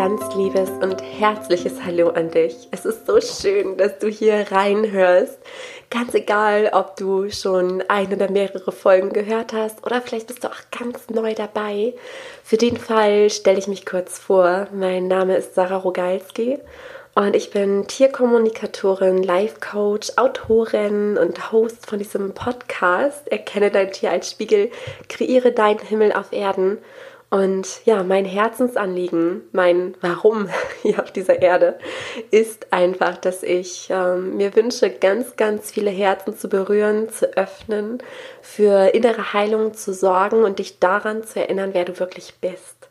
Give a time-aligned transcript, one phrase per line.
[0.00, 2.68] ganz liebes und herzliches Hallo an dich.
[2.70, 5.36] Es ist so schön, dass du hier reinhörst.
[5.90, 10.48] Ganz egal, ob du schon ein oder mehrere Folgen gehört hast oder vielleicht bist du
[10.48, 11.92] auch ganz neu dabei.
[12.42, 14.68] Für den Fall stelle ich mich kurz vor.
[14.72, 16.56] Mein Name ist Sarah Rogalski
[17.14, 23.30] und ich bin Tierkommunikatorin, Life-Coach, Autorin und Host von diesem Podcast.
[23.30, 24.70] Erkenne dein Tier als Spiegel,
[25.10, 26.78] kreiere deinen Himmel auf Erden.
[27.30, 30.48] Und ja, mein Herzensanliegen, mein Warum
[30.82, 31.78] hier auf dieser Erde
[32.32, 38.02] ist einfach, dass ich ähm, mir wünsche, ganz, ganz viele Herzen zu berühren, zu öffnen,
[38.42, 42.88] für innere Heilung zu sorgen und dich daran zu erinnern, wer du wirklich bist.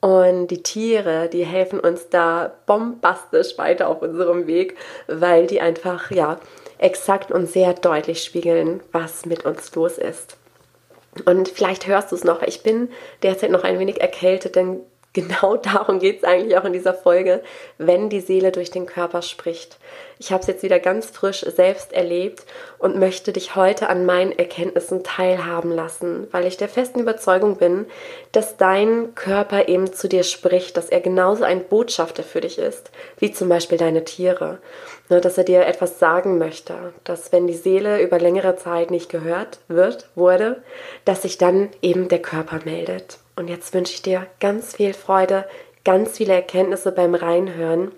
[0.00, 4.76] Und die Tiere, die helfen uns da bombastisch weiter auf unserem Weg,
[5.08, 6.38] weil die einfach, ja,
[6.78, 10.36] exakt und sehr deutlich spiegeln, was mit uns los ist.
[11.24, 12.88] Und vielleicht hörst du es noch, ich bin
[13.22, 14.80] derzeit noch ein wenig erkältet, denn
[15.12, 17.42] genau darum geht es eigentlich auch in dieser Folge,
[17.78, 19.78] wenn die Seele durch den Körper spricht.
[20.18, 22.44] Ich habe es jetzt wieder ganz frisch selbst erlebt
[22.78, 27.86] und möchte dich heute an meinen Erkenntnissen teilhaben lassen, weil ich der festen Überzeugung bin,
[28.30, 32.90] dass dein Körper eben zu dir spricht, dass er genauso ein Botschafter für dich ist,
[33.18, 34.58] wie zum Beispiel deine Tiere.
[35.08, 39.10] Ne, dass er dir etwas sagen möchte, dass wenn die Seele über längere Zeit nicht
[39.10, 40.62] gehört wird, wurde,
[41.04, 43.18] dass sich dann eben der Körper meldet.
[43.36, 45.46] Und jetzt wünsche ich dir ganz viel Freude,
[45.84, 47.92] ganz viele Erkenntnisse beim Reinhören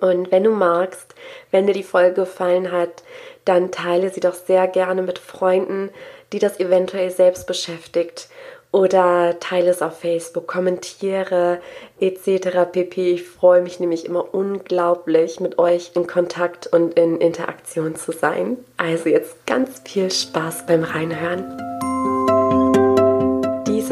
[0.00, 1.14] und wenn du magst,
[1.50, 3.02] wenn dir die Folge gefallen hat,
[3.44, 5.90] dann teile sie doch sehr gerne mit Freunden,
[6.32, 8.28] die das eventuell selbst beschäftigt.
[8.70, 11.60] Oder teile es auf Facebook, kommentiere
[12.00, 12.70] etc.
[12.72, 13.12] pp.
[13.12, 18.56] Ich freue mich nämlich immer unglaublich, mit euch in Kontakt und in Interaktion zu sein.
[18.78, 21.81] Also jetzt ganz viel Spaß beim Reinhören.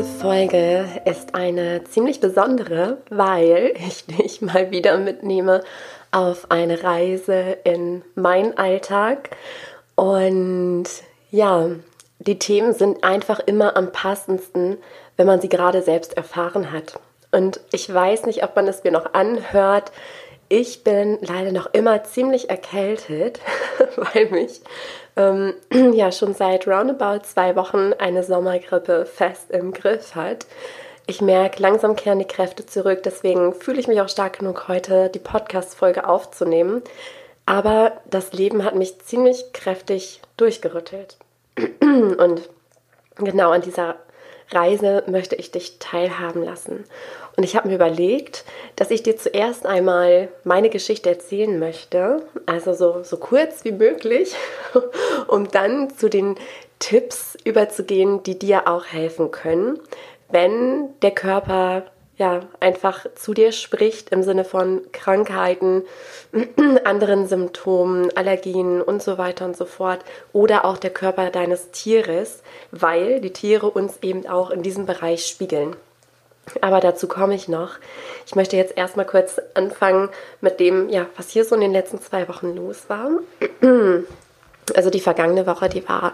[0.00, 5.62] Diese Folge ist eine ziemlich besondere, weil ich dich mal wieder mitnehme
[6.10, 9.36] auf eine Reise in meinen Alltag.
[9.96, 10.84] Und
[11.30, 11.68] ja,
[12.18, 14.78] die Themen sind einfach immer am passendsten,
[15.18, 16.98] wenn man sie gerade selbst erfahren hat.
[17.30, 19.92] Und ich weiß nicht, ob man es mir noch anhört.
[20.52, 23.38] Ich bin leider noch immer ziemlich erkältet,
[23.96, 24.60] weil mich
[25.16, 25.54] ähm,
[25.94, 30.46] ja schon seit roundabout zwei Wochen eine Sommergrippe fest im Griff hat.
[31.06, 35.08] Ich merke, langsam kehren die Kräfte zurück, deswegen fühle ich mich auch stark genug, heute
[35.08, 36.82] die Podcast-Folge aufzunehmen.
[37.46, 41.16] Aber das Leben hat mich ziemlich kräftig durchgerüttelt.
[41.80, 42.48] Und
[43.14, 43.94] genau an dieser
[44.50, 46.84] Reise möchte ich dich teilhaben lassen.
[47.36, 48.44] Und ich habe mir überlegt,
[48.76, 54.34] dass ich dir zuerst einmal meine Geschichte erzählen möchte, also so, so kurz wie möglich,
[55.26, 56.36] um dann zu den
[56.78, 59.78] Tipps überzugehen, die dir auch helfen können,
[60.30, 61.84] wenn der Körper
[62.20, 65.84] ja einfach zu dir spricht im Sinne von Krankheiten,
[66.84, 72.42] anderen Symptomen, Allergien und so weiter und so fort oder auch der Körper deines Tieres,
[72.70, 75.76] weil die Tiere uns eben auch in diesem Bereich spiegeln.
[76.60, 77.76] Aber dazu komme ich noch.
[78.26, 80.08] Ich möchte jetzt erstmal kurz anfangen
[80.40, 83.10] mit dem, ja, was hier so in den letzten zwei Wochen los war.
[84.76, 86.12] Also die vergangene Woche, die war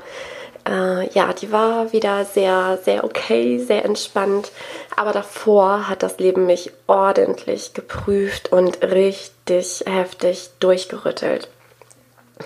[0.67, 4.51] äh, ja, die war wieder sehr, sehr okay, sehr entspannt.
[4.97, 11.49] Aber davor hat das Leben mich ordentlich geprüft und richtig heftig durchgerüttelt.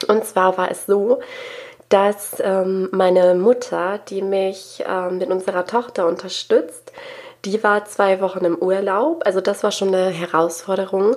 [0.07, 1.21] Und zwar war es so,
[1.89, 6.93] dass ähm, meine Mutter, die mich ähm, mit unserer Tochter unterstützt,
[7.45, 9.23] die war zwei Wochen im Urlaub.
[9.25, 11.17] Also das war schon eine Herausforderung.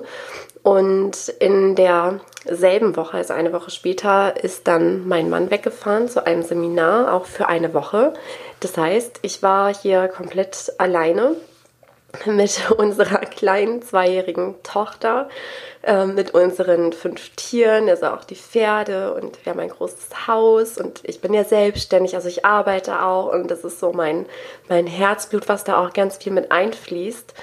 [0.62, 6.42] Und in derselben Woche, also eine Woche später, ist dann mein Mann weggefahren zu einem
[6.42, 8.14] Seminar, auch für eine Woche.
[8.60, 11.36] Das heißt, ich war hier komplett alleine
[12.26, 15.28] mit unserer kleinen zweijährigen Tochter,
[15.82, 20.78] äh, mit unseren fünf Tieren, also auch die Pferde und wir haben ein großes Haus
[20.78, 24.26] und ich bin ja selbstständig, also ich arbeite auch und das ist so mein,
[24.68, 27.34] mein Herzblut, was da auch ganz viel mit einfließt.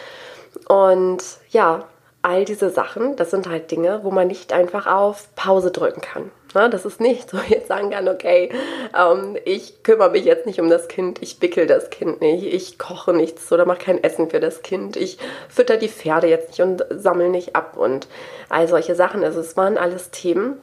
[0.67, 1.85] Und ja,
[2.21, 6.31] all diese Sachen, das sind halt Dinge, wo man nicht einfach auf Pause drücken kann.
[6.53, 6.69] Ne?
[6.69, 8.49] Das ist nicht so, jetzt sagen kann, okay,
[8.97, 12.77] ähm, ich kümmere mich jetzt nicht um das Kind, ich wickel das Kind nicht, ich
[12.77, 15.17] koche nichts oder mache kein Essen für das Kind, ich
[15.49, 18.07] fütter die Pferde jetzt nicht und sammle nicht ab und
[18.49, 19.23] all solche Sachen.
[19.23, 20.61] Also es waren alles Themen,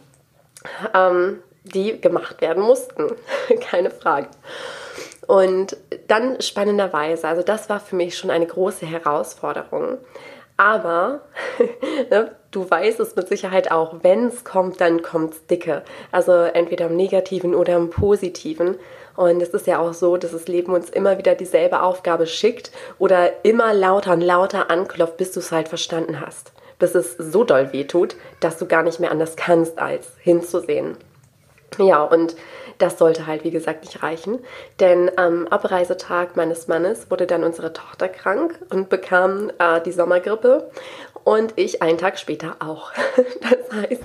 [0.95, 3.13] ähm, die gemacht werden mussten,
[3.61, 4.29] keine Frage.
[5.27, 5.77] Und
[6.07, 9.99] dann spannenderweise, also das war für mich schon eine große Herausforderung.
[10.59, 11.21] Aber
[12.11, 15.83] ne, du weißt es mit Sicherheit auch, wenn es kommt, dann kommt es dicke.
[16.13, 18.77] Also entweder im Negativen oder im Positiven.
[19.17, 22.73] Und es ist ja auch so, dass das Leben uns immer wieder dieselbe Aufgabe schickt
[22.99, 26.53] oder immer lauter und lauter anklopft, bis du es halt verstanden hast.
[26.81, 30.97] Bis es so doll wehtut, dass du gar nicht mehr anders kannst, als hinzusehen.
[31.79, 32.35] Ja, und
[32.79, 34.39] das sollte halt, wie gesagt, nicht reichen,
[34.81, 40.71] denn am Abreisetag meines Mannes wurde dann unsere Tochter krank und bekam äh, die Sommergrippe
[41.25, 42.93] und ich einen Tag später auch.
[43.41, 44.03] Das heißt,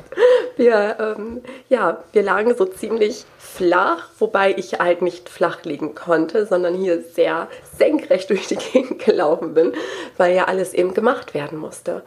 [0.58, 6.46] wir, ähm, ja, wir lagen so ziemlich flach, wobei ich halt nicht flach liegen konnte,
[6.46, 7.48] sondern hier sehr
[7.78, 9.74] senkrecht durch die Gegend gelaufen bin,
[10.18, 12.04] weil ja alles eben gemacht werden musste.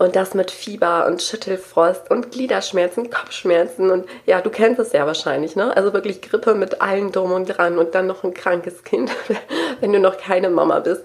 [0.00, 5.04] Und das mit Fieber und Schüttelfrost und Gliederschmerzen, Kopfschmerzen und ja, du kennst es ja
[5.04, 5.76] wahrscheinlich, ne?
[5.76, 9.10] Also wirklich Grippe mit allen drum und dran und dann noch ein krankes Kind,
[9.80, 11.04] wenn du noch keine Mama bist.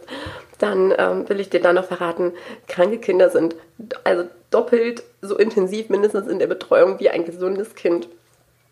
[0.60, 2.32] Dann ähm, will ich dir da noch verraten,
[2.70, 3.58] kranke Kinder sind
[4.06, 8.08] also doppelt so intensiv mindestens in der Betreuung wie ein gesundes Kind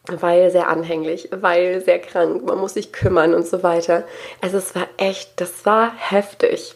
[0.07, 4.03] weil sehr anhänglich, weil sehr krank, man muss sich kümmern und so weiter.
[4.41, 6.75] Also es war echt, das war heftig.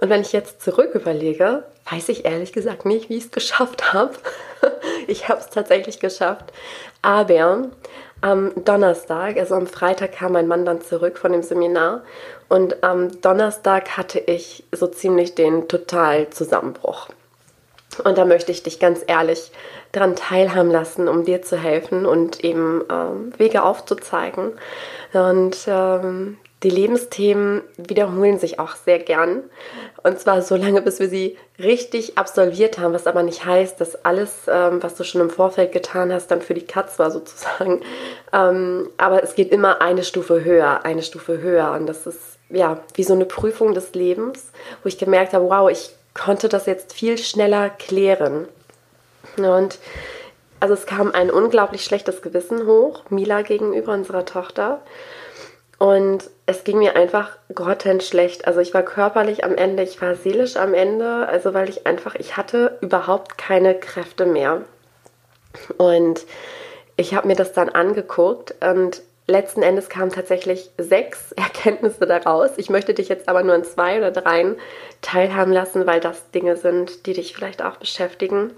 [0.00, 3.92] Und wenn ich jetzt zurück überlege, weiß ich ehrlich gesagt nicht, wie ich es geschafft
[3.92, 4.12] habe.
[5.06, 6.52] ich habe es tatsächlich geschafft.
[7.02, 7.70] Aber
[8.20, 12.02] am Donnerstag, also am Freitag kam mein Mann dann zurück von dem Seminar
[12.48, 17.08] und am Donnerstag hatte ich so ziemlich den Totalzusammenbruch.
[18.04, 19.50] Und da möchte ich dich ganz ehrlich
[19.92, 24.52] daran teilhaben lassen, um dir zu helfen und eben ähm, Wege aufzuzeigen.
[25.12, 29.44] Und ähm, die Lebensthemen wiederholen sich auch sehr gern.
[30.02, 34.04] Und zwar so lange, bis wir sie richtig absolviert haben, was aber nicht heißt, dass
[34.04, 37.80] alles, ähm, was du schon im Vorfeld getan hast, dann für die Katz war sozusagen.
[38.32, 41.72] Ähm, aber es geht immer eine Stufe höher, eine Stufe höher.
[41.72, 44.52] Und das ist ja wie so eine Prüfung des Lebens,
[44.84, 48.46] wo ich gemerkt habe, wow, ich konnte das jetzt viel schneller klären.
[49.36, 49.80] Und
[50.60, 54.80] also es kam ein unglaublich schlechtes Gewissen hoch, Mila gegenüber unserer Tochter.
[55.78, 58.46] Und es ging mir einfach grottenschlecht.
[58.46, 62.16] Also ich war körperlich am Ende, ich war seelisch am Ende, also weil ich einfach,
[62.16, 64.62] ich hatte überhaupt keine Kräfte mehr.
[65.78, 66.26] Und
[66.96, 72.50] ich habe mir das dann angeguckt und letzten Endes kamen tatsächlich sechs Erkenntnisse daraus.
[72.56, 74.56] Ich möchte dich jetzt aber nur in zwei oder dreien
[75.02, 78.50] teilhaben lassen, weil das Dinge sind, die dich vielleicht auch beschäftigen.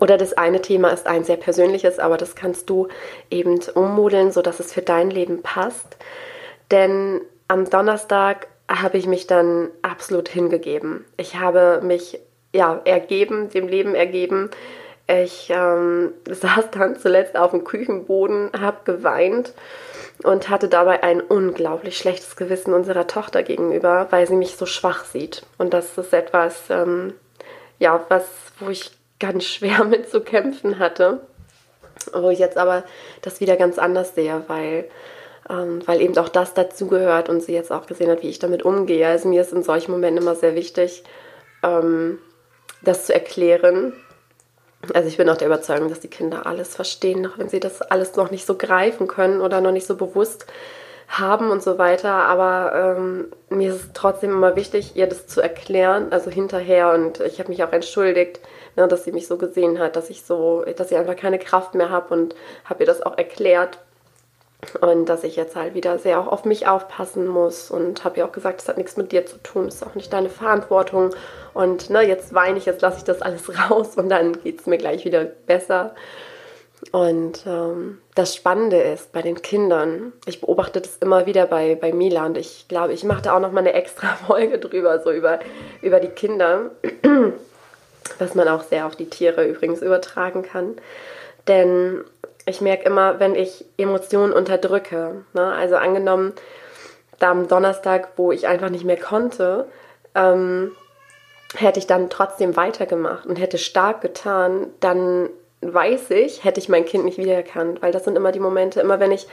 [0.00, 2.88] Oder das eine Thema ist ein sehr persönliches, aber das kannst du
[3.30, 5.96] eben ummodeln, sodass es für dein Leben passt.
[6.70, 11.04] Denn am Donnerstag habe ich mich dann absolut hingegeben.
[11.16, 12.20] Ich habe mich
[12.52, 14.50] ja ergeben, dem Leben ergeben.
[15.06, 19.52] Ich ähm, saß dann zuletzt auf dem Küchenboden, habe geweint
[20.22, 25.04] und hatte dabei ein unglaublich schlechtes Gewissen unserer Tochter gegenüber, weil sie mich so schwach
[25.04, 25.44] sieht.
[25.58, 27.14] Und das ist etwas, ähm,
[27.78, 28.26] ja, was,
[28.58, 31.20] wo ich ganz schwer mit zu kämpfen hatte.
[32.12, 32.84] Wo ich jetzt aber
[33.20, 34.88] das wieder ganz anders sehe, weil,
[35.50, 38.62] ähm, weil eben auch das dazugehört und sie jetzt auch gesehen hat, wie ich damit
[38.62, 39.06] umgehe.
[39.06, 41.02] Also mir ist in solchen Momenten immer sehr wichtig,
[41.62, 42.18] ähm,
[42.82, 43.92] das zu erklären.
[44.94, 47.82] Also ich bin auch der Überzeugung, dass die Kinder alles verstehen, auch wenn sie das
[47.82, 50.46] alles noch nicht so greifen können oder noch nicht so bewusst
[51.08, 52.12] haben und so weiter.
[52.12, 56.92] Aber ähm, mir ist es trotzdem immer wichtig, ihr das zu erklären, also hinterher.
[56.92, 58.40] Und ich habe mich auch entschuldigt,
[58.76, 61.74] ne, dass sie mich so gesehen hat, dass ich so, dass ich einfach keine Kraft
[61.74, 63.78] mehr habe und habe ihr das auch erklärt.
[64.80, 68.26] Und dass ich jetzt halt wieder sehr auch auf mich aufpassen muss und habe ihr
[68.26, 71.14] auch gesagt, das hat nichts mit dir zu tun, das ist auch nicht deine Verantwortung.
[71.54, 74.66] Und ne, jetzt weine ich, jetzt lasse ich das alles raus und dann geht es
[74.66, 75.94] mir gleich wieder besser.
[76.92, 81.92] Und ähm, das Spannende ist bei den Kindern, ich beobachte das immer wieder bei, bei
[81.92, 85.12] Mila und ich glaube, ich mache da auch noch mal eine extra Folge drüber, so
[85.12, 85.40] über,
[85.82, 86.70] über die Kinder,
[88.18, 90.76] was man auch sehr auf die Tiere übrigens übertragen kann.
[91.48, 92.04] Denn
[92.50, 96.34] ich merke immer, wenn ich Emotionen unterdrücke, ne, also angenommen,
[97.18, 99.66] da am Donnerstag, wo ich einfach nicht mehr konnte,
[100.14, 100.72] ähm,
[101.54, 105.30] hätte ich dann trotzdem weitergemacht und hätte stark getan, dann
[105.62, 109.00] weiß ich, hätte ich mein Kind nicht wiedererkannt, weil das sind immer die Momente, immer
[109.00, 109.26] wenn ich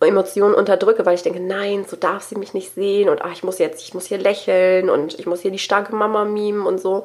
[0.00, 3.42] Emotionen unterdrücke, weil ich denke, nein, so darf sie mich nicht sehen und ach, ich
[3.42, 6.78] muss jetzt, ich muss hier lächeln und ich muss hier die starke Mama mimen und
[6.80, 7.04] so,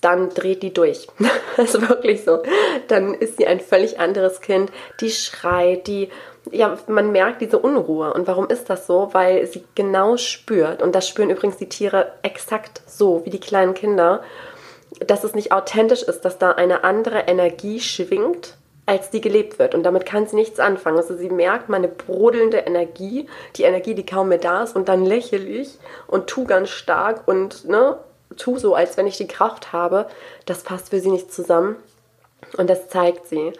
[0.00, 1.08] dann dreht die durch.
[1.56, 2.42] das ist wirklich so.
[2.88, 6.08] Dann ist sie ein völlig anderes Kind, die schreit, die,
[6.50, 8.12] ja, man merkt diese Unruhe.
[8.12, 9.10] Und warum ist das so?
[9.12, 13.74] Weil sie genau spürt, und das spüren übrigens die Tiere exakt so wie die kleinen
[13.74, 14.22] Kinder,
[15.06, 19.74] dass es nicht authentisch ist, dass da eine andere Energie schwingt, als die gelebt wird.
[19.74, 20.96] Und damit kann sie nichts anfangen.
[20.96, 25.04] Also sie merkt meine brodelnde Energie, die Energie, die kaum mehr da ist, und dann
[25.04, 25.78] lächle ich
[26.08, 27.98] und tu ganz stark und ne,
[28.36, 30.06] tu so, als wenn ich die Kraft habe.
[30.46, 31.76] Das passt für sie nicht zusammen.
[32.56, 33.52] Und das zeigt sie.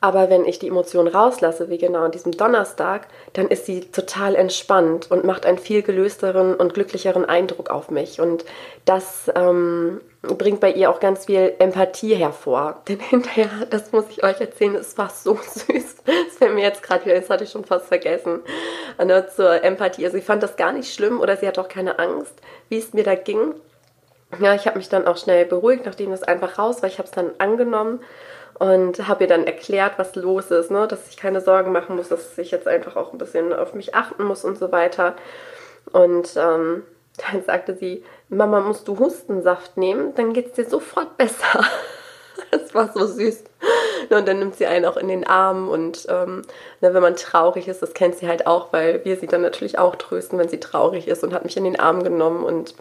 [0.00, 4.34] Aber wenn ich die Emotion rauslasse, wie genau an diesem Donnerstag, dann ist sie total
[4.34, 8.20] entspannt und macht einen viel gelösteren und glücklicheren Eindruck auf mich.
[8.20, 8.44] Und
[8.84, 12.82] das ähm, bringt bei ihr auch ganz viel Empathie hervor.
[12.88, 15.96] Denn hinterher, das muss ich euch erzählen, es war so süß.
[16.04, 18.40] Das fällt mir jetzt gerade wieder, das hatte ich schon fast vergessen.
[19.02, 20.04] Ne, zur Empathie.
[20.04, 22.34] Also sie fand das gar nicht schlimm oder sie hat auch keine Angst,
[22.68, 23.54] wie es mir da ging.
[24.40, 26.88] Ja, ich habe mich dann auch schnell beruhigt, nachdem das einfach raus war.
[26.88, 28.00] Ich habe es dann angenommen
[28.58, 30.86] und habe ihr dann erklärt, was los ist, ne?
[30.88, 33.94] dass ich keine Sorgen machen muss, dass ich jetzt einfach auch ein bisschen auf mich
[33.94, 35.14] achten muss und so weiter.
[35.92, 36.82] Und ähm,
[37.32, 41.64] dann sagte sie, Mama, musst du Hustensaft nehmen, dann geht es dir sofort besser.
[42.50, 43.44] Das war so süß.
[44.10, 46.42] Und dann nimmt sie einen auch in den Arm und ähm,
[46.82, 49.78] ne, wenn man traurig ist, das kennt sie halt auch, weil wir sie dann natürlich
[49.78, 52.74] auch trösten, wenn sie traurig ist und hat mich in den Arm genommen und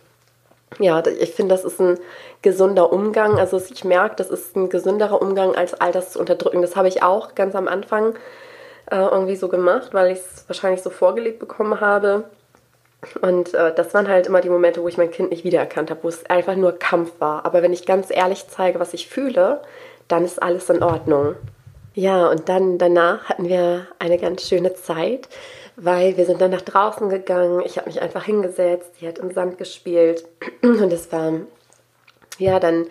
[0.80, 1.98] ja, ich finde, das ist ein
[2.42, 3.40] gesunder Umgang.
[3.40, 6.62] Also ich merke, das ist ein gesünderer Umgang, als all das zu unterdrücken.
[6.62, 8.16] Das habe ich auch ganz am Anfang
[8.92, 12.26] äh, irgendwie so gemacht, weil ich es wahrscheinlich so vorgelebt bekommen habe.
[13.22, 16.04] Und äh, das waren halt immer die Momente, wo ich mein Kind nicht wiedererkannt habe,
[16.04, 17.46] wo es einfach nur Kampf war.
[17.46, 19.62] Aber wenn ich ganz ehrlich zeige, was ich fühle,
[20.08, 21.36] dann ist alles in Ordnung.
[21.94, 25.30] Ja, und dann danach hatten wir eine ganz schöne Zeit
[25.76, 27.62] weil wir sind dann nach draußen gegangen.
[27.66, 30.26] Ich habe mich einfach hingesetzt, sie hat im Sand gespielt
[30.62, 31.34] und es war
[32.38, 32.88] ja dann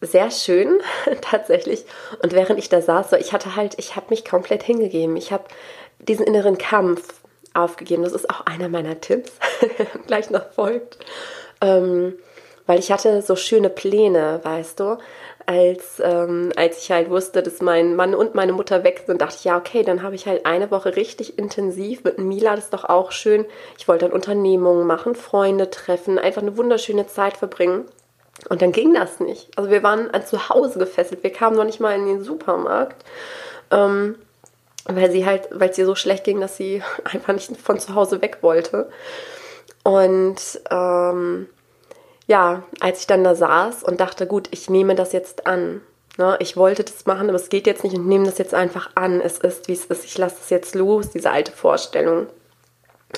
[0.00, 0.80] sehr schön
[1.20, 1.84] tatsächlich.
[2.22, 5.16] Und während ich da saß, so ich hatte halt, ich habe mich komplett hingegeben.
[5.16, 5.44] Ich habe
[5.98, 7.20] diesen inneren Kampf
[7.54, 8.02] aufgegeben.
[8.02, 9.32] Das ist auch einer meiner Tipps,
[10.06, 10.98] gleich noch folgt.
[11.60, 12.14] Ähm,
[12.70, 14.96] weil ich hatte so schöne Pläne, weißt du
[15.44, 19.34] als, ähm, als ich halt wusste, dass mein Mann und meine Mutter weg sind, dachte
[19.36, 22.72] ich, ja, okay, dann habe ich halt eine Woche richtig intensiv mit Mila, das ist
[22.72, 23.44] doch auch schön.
[23.76, 27.86] Ich wollte dann Unternehmungen machen, Freunde treffen, einfach eine wunderschöne Zeit verbringen.
[28.48, 29.48] Und dann ging das nicht.
[29.58, 31.24] Also wir waren an zu Hause gefesselt.
[31.24, 33.04] Wir kamen noch nicht mal in den Supermarkt,
[33.72, 34.14] ähm,
[34.84, 37.96] weil sie halt, weil es ihr so schlecht ging, dass sie einfach nicht von zu
[37.96, 38.88] Hause weg wollte.
[39.82, 41.48] Und ähm,
[42.30, 45.80] ja, als ich dann da saß und dachte, gut, ich nehme das jetzt an.
[46.16, 48.90] Ne, ich wollte das machen, aber es geht jetzt nicht und nehme das jetzt einfach
[48.94, 49.20] an.
[49.20, 50.04] Es ist, wie es ist.
[50.04, 52.28] Ich lasse es jetzt los, diese alte Vorstellung.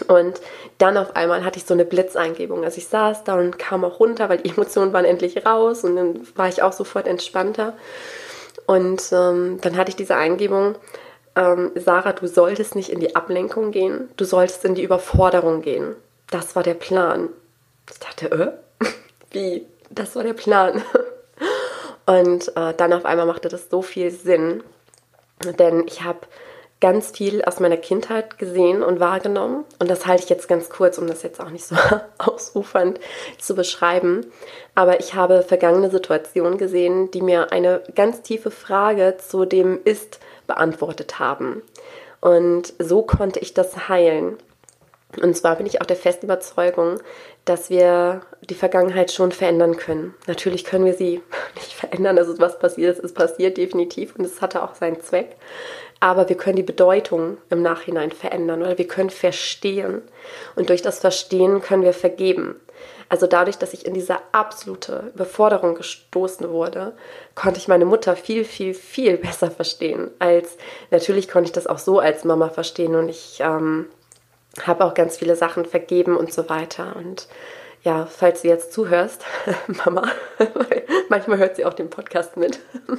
[0.08, 0.40] Und
[0.78, 2.64] dann auf einmal hatte ich so eine Blitzeingebung.
[2.64, 5.96] Also ich saß da und kam auch runter, weil die Emotionen waren endlich raus und
[5.96, 7.74] dann war ich auch sofort entspannter.
[8.64, 10.76] Und ähm, dann hatte ich diese Eingebung,
[11.36, 15.96] ähm, Sarah, du solltest nicht in die Ablenkung gehen, du solltest in die Überforderung gehen.
[16.30, 17.28] Das war der Plan.
[17.90, 18.61] Ich dachte, äh,
[19.34, 19.66] wie?
[19.90, 20.82] Das war der Plan.
[22.06, 24.62] Und äh, dann auf einmal machte das so viel Sinn,
[25.58, 26.20] denn ich habe
[26.82, 29.64] ganz viel aus meiner Kindheit gesehen und wahrgenommen.
[29.78, 31.76] Und das halte ich jetzt ganz kurz, um das jetzt auch nicht so
[32.18, 32.98] ausufernd
[33.38, 34.26] zu beschreiben.
[34.74, 40.18] Aber ich habe vergangene Situationen gesehen, die mir eine ganz tiefe Frage zu dem Ist
[40.48, 41.62] beantwortet haben.
[42.20, 44.36] Und so konnte ich das heilen.
[45.20, 46.98] Und zwar bin ich auch der festen Überzeugung,
[47.44, 50.14] dass wir die Vergangenheit schon verändern können.
[50.26, 51.20] Natürlich können wir sie
[51.56, 55.36] nicht verändern, also was passiert ist, ist passiert definitiv und es hatte auch seinen Zweck.
[56.00, 60.02] Aber wir können die Bedeutung im Nachhinein verändern oder wir können verstehen.
[60.56, 62.56] Und durch das Verstehen können wir vergeben.
[63.08, 66.94] Also dadurch, dass ich in diese absolute Überforderung gestoßen wurde,
[67.34, 70.10] konnte ich meine Mutter viel, viel, viel besser verstehen.
[70.18, 70.56] Als
[70.90, 73.86] natürlich konnte ich das auch so als Mama verstehen und ich ähm,
[74.60, 76.96] habe auch ganz viele Sachen vergeben und so weiter.
[76.96, 77.28] Und
[77.82, 79.24] ja, falls du jetzt zuhörst,
[79.66, 80.10] Mama,
[81.08, 82.60] manchmal hört sie auch den Podcast mit.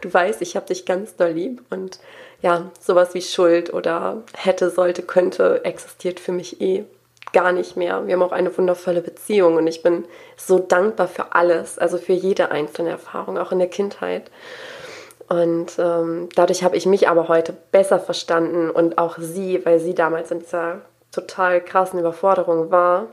[0.00, 1.98] Du weißt, ich habe dich ganz doll lieb und
[2.40, 6.84] ja, sowas wie Schuld oder hätte, sollte, könnte existiert für mich eh
[7.32, 8.06] gar nicht mehr.
[8.06, 10.04] Wir haben auch eine wundervolle Beziehung und ich bin
[10.36, 14.30] so dankbar für alles, also für jede einzelne Erfahrung, auch in der Kindheit.
[15.30, 19.94] Und ähm, dadurch habe ich mich aber heute besser verstanden und auch sie, weil sie
[19.94, 20.80] damals in dieser
[21.12, 23.06] total krassen Überforderung war,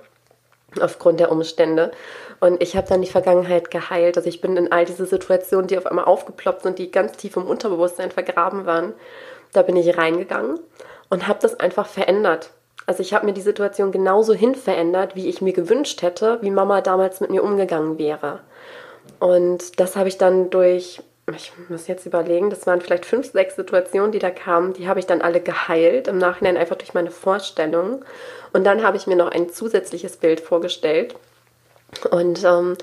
[0.81, 1.91] aufgrund der Umstände.
[2.39, 4.17] Und ich habe dann die Vergangenheit geheilt.
[4.17, 7.37] Also ich bin in all diese Situationen, die auf einmal aufgeploppt sind, die ganz tief
[7.37, 8.93] im Unterbewusstsein vergraben waren,
[9.53, 10.59] da bin ich reingegangen
[11.09, 12.49] und habe das einfach verändert.
[12.87, 16.49] Also ich habe mir die Situation genauso hin verändert, wie ich mir gewünscht hätte, wie
[16.49, 18.39] Mama damals mit mir umgegangen wäre.
[19.19, 20.99] Und das habe ich dann durch
[21.35, 24.99] ich muss jetzt überlegen, das waren vielleicht fünf, sechs Situationen, die da kamen, die habe
[24.99, 28.05] ich dann alle geheilt, im Nachhinein einfach durch meine Vorstellung.
[28.53, 31.15] Und dann habe ich mir noch ein zusätzliches Bild vorgestellt
[32.11, 32.77] und ähm,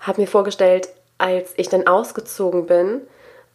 [0.00, 3.00] habe mir vorgestellt, als ich dann ausgezogen bin,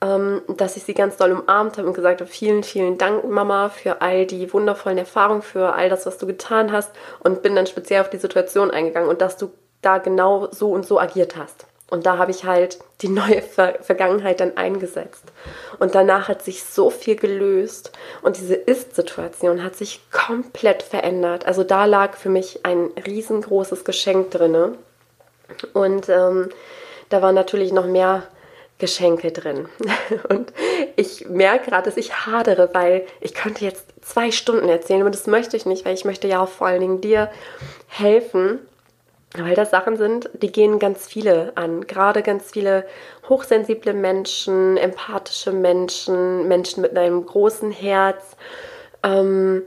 [0.02, 3.70] ähm, dass ich sie ganz doll umarmt habe und gesagt habe, vielen, vielen Dank, Mama,
[3.70, 7.68] für all die wundervollen Erfahrungen, für all das, was du getan hast und bin dann
[7.68, 9.52] speziell auf die Situation eingegangen und dass du
[9.84, 11.68] da genau so und so agiert hast.
[11.90, 15.24] Und da habe ich halt die neue Ver Vergangenheit dann eingesetzt.
[15.80, 17.92] Und danach hat sich so viel gelöst
[18.22, 21.46] und diese Ist-Situation hat sich komplett verändert.
[21.46, 24.78] Also da lag für mich ein riesengroßes Geschenk drin.
[25.74, 26.50] Und ähm,
[27.10, 28.24] da war natürlich noch mehr
[28.80, 29.68] Geschenke drin.
[30.30, 30.54] Und
[30.96, 35.26] ich merke gerade, dass ich hadere, weil ich könnte jetzt zwei Stunden erzählen, aber das
[35.26, 37.30] möchte ich nicht, weil ich möchte ja auch vor allen Dingen dir
[37.88, 38.60] helfen,
[39.40, 41.88] weil das Sachen sind, die gehen ganz viele an.
[41.88, 42.86] Gerade ganz viele
[43.30, 48.36] hochsensible Menschen, empathische Menschen, Menschen mit einem großen Herz.
[49.04, 49.64] Ähm,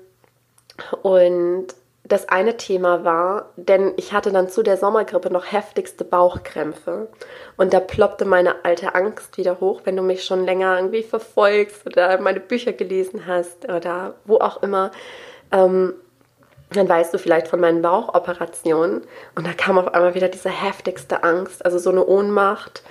[1.03, 1.69] und
[2.11, 7.09] das eine Thema war, denn ich hatte dann zu der Sommergrippe noch heftigste Bauchkrämpfe.
[7.57, 11.87] Und da ploppte meine alte Angst wieder hoch, wenn du mich schon länger irgendwie verfolgst
[11.87, 14.91] oder meine Bücher gelesen hast oder wo auch immer.
[15.53, 15.95] Ähm,
[16.77, 19.03] dann weißt du vielleicht von meinen Bauchoperationen.
[19.35, 22.83] Und da kam auf einmal wieder diese heftigste Angst, also so eine Ohnmacht.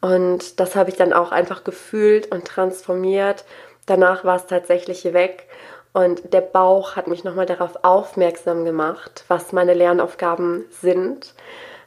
[0.00, 3.44] Und das habe ich dann auch einfach gefühlt und transformiert.
[3.86, 5.48] Danach war es tatsächlich weg.
[5.92, 11.34] Und der Bauch hat mich nochmal darauf aufmerksam gemacht, was meine Lernaufgaben sind,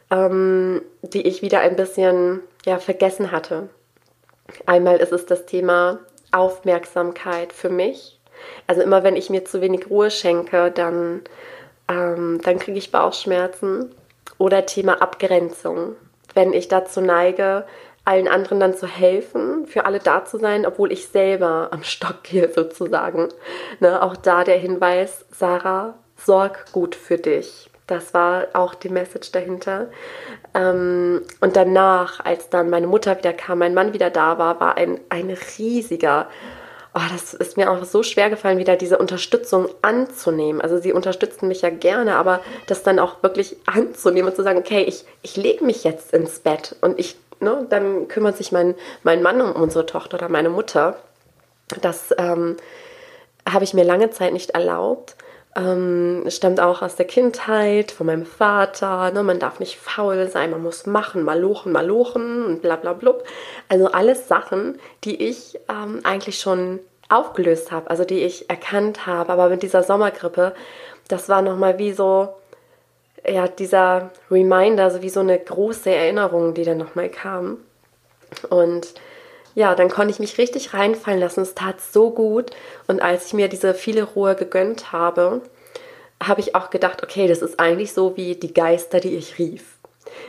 [0.10, 3.70] ähm, die ich wieder ein bisschen ja, vergessen hatte.
[4.66, 6.00] Einmal ist es das Thema
[6.32, 8.19] Aufmerksamkeit für mich
[8.68, 11.22] also immer wenn ich mir zu wenig Ruhe schenke, dann,
[11.88, 13.94] ähm, dann kriege ich Bauchschmerzen.
[14.38, 15.96] Oder Thema Abgrenzung.
[16.34, 17.66] Wenn ich dazu neige,
[18.06, 22.24] allen anderen dann zu helfen, für alle da zu sein, obwohl ich selber am Stock
[22.24, 23.28] gehe sozusagen.
[23.80, 27.70] Ne, auch da der Hinweis, Sarah, sorg gut für dich.
[27.86, 29.90] Das war auch die Message dahinter.
[30.54, 34.78] Ähm, und danach, als dann meine Mutter wieder kam, mein Mann wieder da war, war
[34.78, 36.28] ein, ein riesiger
[37.00, 40.62] oh, das ist mir auch so schwer gefallen, wieder diese Unterstützung anzunehmen.
[40.62, 44.60] Also sie unterstützten mich ja gerne, aber das dann auch wirklich anzunehmen und zu sagen,
[44.60, 48.76] okay, ich, ich lege mich jetzt ins Bett und ich, ne, dann kümmert sich mein,
[49.04, 50.98] mein Mann um unsere Tochter oder meine Mutter.
[51.82, 52.58] Das ähm,
[53.48, 55.16] habe ich mir lange Zeit nicht erlaubt.
[55.56, 59.12] Ähm, stammt auch aus der Kindheit, von meinem Vater.
[59.12, 59.24] Ne?
[59.24, 63.24] Man darf nicht faul sein, man muss machen, malochen, malochen und bla bla blub.
[63.68, 69.34] Also alles Sachen, die ich ähm, eigentlich schon aufgelöst habe, also die ich erkannt habe.
[69.34, 70.54] Aber mit dieser Sommergrippe,
[71.08, 72.30] das war nochmal wie so,
[73.28, 77.58] ja, dieser Reminder, so wie so eine große Erinnerung, die dann nochmal kam.
[78.50, 78.94] Und
[79.56, 81.42] ja, dann konnte ich mich richtig reinfallen lassen.
[81.42, 82.52] Es tat so gut.
[82.88, 85.42] Und als ich mir diese viele Ruhe gegönnt habe,
[86.22, 89.64] habe ich auch gedacht, okay, das ist eigentlich so wie die Geister, die ich rief.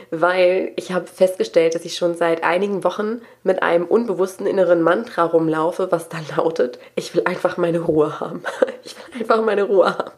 [0.09, 5.23] Weil ich habe festgestellt, dass ich schon seit einigen Wochen mit einem unbewussten inneren Mantra
[5.23, 8.43] rumlaufe, was dann lautet, ich will einfach meine Ruhe haben.
[8.83, 10.11] Ich will einfach meine Ruhe haben.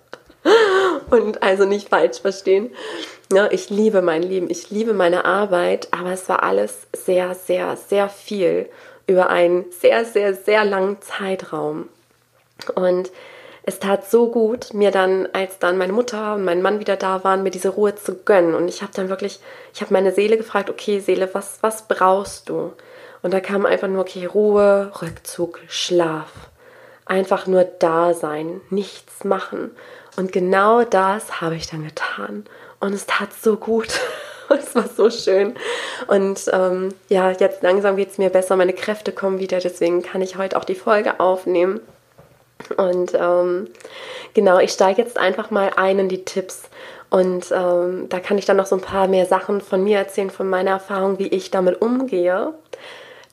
[1.10, 2.72] Und also nicht falsch verstehen.
[3.34, 7.76] Ja, ich liebe mein Leben, ich liebe meine Arbeit, aber es war alles sehr, sehr,
[7.76, 8.70] sehr viel
[9.08, 11.90] über einen sehr, sehr, sehr langen Zeitraum.
[12.76, 13.12] Und
[13.66, 17.24] es tat so gut, mir dann, als dann meine Mutter und mein Mann wieder da
[17.24, 18.56] waren, mir diese Ruhe zu gönnen.
[18.56, 19.40] Und ich habe dann wirklich,
[19.74, 22.74] ich habe meine Seele gefragt, okay, Seele, was, was brauchst du?
[23.22, 26.30] Und da kam einfach nur, okay, Ruhe, Rückzug, Schlaf.
[27.06, 29.72] Einfach nur da sein, nichts machen.
[30.18, 32.46] Und genau das habe ich dann getan.
[32.82, 33.88] Und es tat so gut.
[34.58, 35.56] es war so schön.
[36.08, 40.22] Und ähm, ja, jetzt langsam geht es mir besser, meine Kräfte kommen wieder, deswegen kann
[40.22, 41.82] ich heute auch die Folge aufnehmen.
[42.78, 43.68] Und ähm,
[44.34, 46.64] genau, ich steige jetzt einfach mal ein in die Tipps.
[47.10, 50.32] Und ähm, da kann ich dann noch so ein paar mehr Sachen von mir erzählen,
[50.32, 52.54] von meiner Erfahrung, wie ich damit umgehe.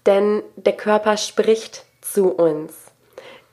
[0.04, 2.89] Denn der Körper spricht zu uns.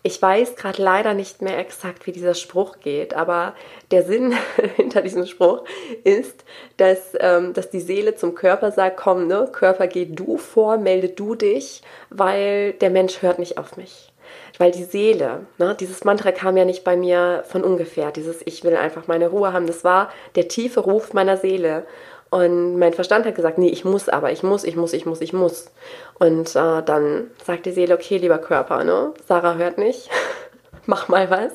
[0.08, 3.54] Ich weiß gerade leider nicht mehr exakt, wie dieser Spruch geht, aber
[3.92, 4.34] der Sinn
[4.78, 5.66] hinter diesem Spruch
[6.06, 6.46] ist,
[6.78, 11.10] dass, ähm, dass die Seele zum Körper sagt, komm, ne, Körper, geh du vor, melde
[11.10, 14.14] du dich, weil der Mensch hört nicht auf mich.
[14.58, 18.64] Weil die Seele, ne, dieses Mantra kam ja nicht bei mir von ungefähr, dieses Ich
[18.64, 21.86] will einfach meine Ruhe haben, das war der tiefe Ruf meiner Seele.
[22.30, 25.22] Und mein Verstand hat gesagt, nee, ich muss aber, ich muss, ich muss, ich muss,
[25.22, 25.72] ich muss.
[26.20, 29.14] Und äh, dann sagt die Seele, okay, lieber Körper, ne?
[29.28, 30.10] Sarah hört nicht,
[30.86, 31.52] mach mal was.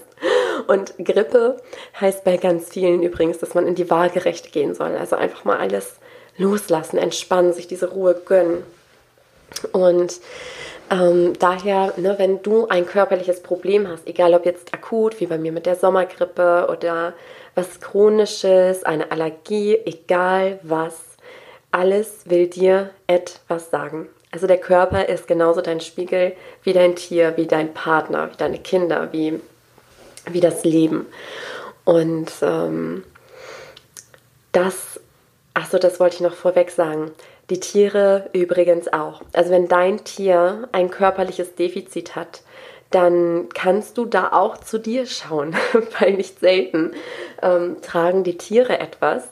[0.66, 1.58] Und Grippe
[2.00, 4.96] heißt bei ganz vielen übrigens, dass man in die Waagerechte gehen soll.
[4.96, 5.96] Also einfach mal alles
[6.38, 8.62] loslassen, entspannen, sich diese Ruhe gönnen.
[9.72, 10.20] Und
[10.90, 15.38] ähm, daher, ne, wenn du ein körperliches Problem hast, egal ob jetzt akut, wie bei
[15.38, 17.14] mir mit der Sommergrippe oder
[17.54, 20.98] was Chronisches, eine Allergie, egal was,
[21.70, 24.08] alles will dir etwas sagen.
[24.30, 28.58] Also der Körper ist genauso dein Spiegel wie dein Tier, wie dein Partner, wie deine
[28.58, 29.40] Kinder, wie,
[30.30, 31.06] wie das Leben.
[31.84, 33.04] Und ähm,
[34.52, 35.00] das,
[35.52, 37.10] achso, das wollte ich noch vorweg sagen.
[37.50, 39.20] Die Tiere übrigens auch.
[39.34, 42.42] Also wenn dein Tier ein körperliches Defizit hat,
[42.94, 45.56] dann kannst du da auch zu dir schauen,
[45.98, 46.92] weil nicht selten
[47.42, 49.28] ähm, tragen die Tiere etwas,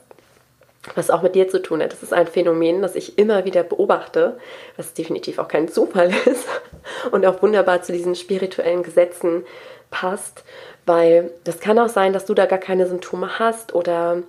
[0.95, 1.93] was auch mit dir zu tun hat.
[1.93, 4.39] Das ist ein Phänomen, das ich immer wieder beobachte,
[4.77, 6.47] was definitiv auch kein Zufall ist
[7.11, 9.45] und auch wunderbar zu diesen spirituellen Gesetzen
[9.91, 10.45] passt,
[10.87, 14.23] weil das kann auch sein, dass du da gar keine Symptome hast oder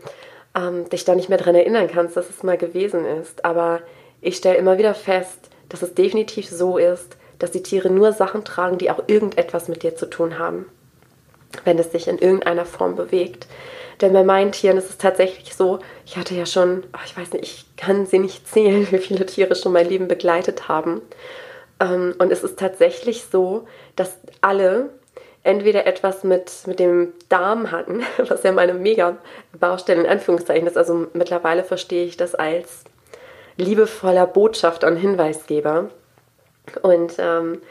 [0.56, 3.46] ähm, dich da nicht mehr daran erinnern kannst, dass es mal gewesen ist.
[3.46, 3.80] Aber
[4.22, 8.44] ich stelle immer wieder fest, dass es definitiv so ist, dass die Tiere nur Sachen
[8.46, 10.66] tragen, die auch irgendetwas mit dir zu tun haben,
[11.66, 13.48] wenn es sich in irgendeiner Form bewegt.
[14.02, 17.34] Denn bei meinen Tieren ist es tatsächlich so, ich hatte ja schon, oh, ich weiß
[17.34, 21.02] nicht, ich kann sie nicht zählen, wie viele Tiere schon mein Leben begleitet haben.
[21.80, 24.90] Ähm, und es ist tatsächlich so, dass alle
[25.44, 29.18] entweder etwas mit, mit dem Darm hatten, was ja meine mega
[29.60, 30.78] Baustelle in Anführungszeichen ist.
[30.78, 32.84] Also mittlerweile verstehe ich das als
[33.58, 35.90] liebevoller Botschafter und Hinweisgeber.
[36.82, 37.62] Und ähm,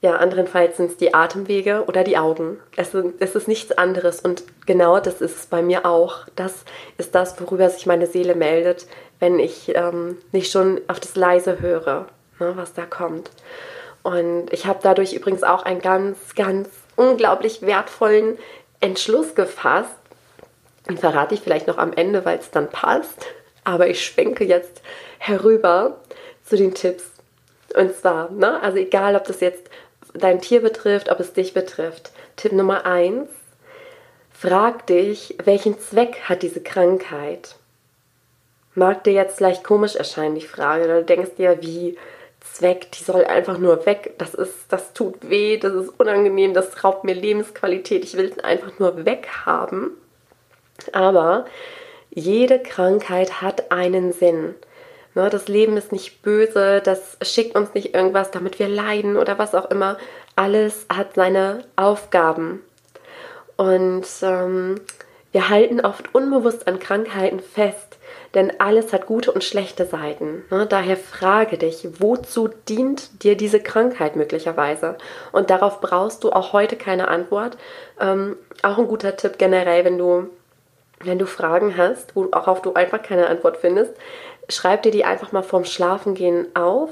[0.00, 2.58] ja, anderenfalls sind es die Atemwege oder die Augen.
[2.76, 6.26] Es, es ist nichts anderes und genau das ist es bei mir auch.
[6.36, 6.64] Das
[6.98, 8.86] ist das, worüber sich meine Seele meldet,
[9.18, 12.06] wenn ich ähm, nicht schon auf das Leise höre,
[12.38, 13.30] ne, was da kommt.
[14.04, 18.38] Und ich habe dadurch übrigens auch einen ganz, ganz unglaublich wertvollen
[18.80, 19.90] Entschluss gefasst.
[20.88, 23.26] Den verrate ich vielleicht noch am Ende, weil es dann passt.
[23.64, 24.80] Aber ich schwenke jetzt
[25.18, 25.98] herüber
[26.44, 27.04] zu den Tipps.
[27.74, 29.68] Und zwar, ne, also egal, ob das jetzt
[30.14, 32.12] dein Tier betrifft, ob es dich betrifft.
[32.36, 33.28] Tipp Nummer eins:
[34.32, 37.56] Frag dich, welchen Zweck hat diese Krankheit?
[38.74, 40.84] Mag dir jetzt vielleicht komisch erscheinen, die Frage.
[40.84, 41.98] Oder du denkst dir, wie
[42.40, 44.14] Zweck, die soll einfach nur weg.
[44.18, 48.04] Das ist, das tut weh, das ist unangenehm, das raubt mir Lebensqualität.
[48.04, 49.90] Ich will es einfach nur weghaben.
[50.92, 51.46] Aber
[52.10, 54.54] jede Krankheit hat einen Sinn.
[55.14, 59.38] Ne, das Leben ist nicht böse, das schickt uns nicht irgendwas, damit wir leiden oder
[59.38, 59.98] was auch immer.
[60.36, 62.62] Alles hat seine Aufgaben.
[63.56, 64.76] Und ähm,
[65.32, 67.98] wir halten oft unbewusst an Krankheiten fest,
[68.34, 70.44] denn alles hat gute und schlechte Seiten.
[70.50, 70.66] Ne?
[70.66, 74.96] Daher frage dich, wozu dient dir diese Krankheit möglicherweise?
[75.32, 77.58] Und darauf brauchst du auch heute keine Antwort.
[78.00, 80.30] Ähm, auch ein guter Tipp generell, wenn du,
[81.04, 83.94] wenn du Fragen hast, worauf du einfach keine Antwort findest,
[84.48, 86.90] schreib dir die einfach mal vorm Schlafengehen auf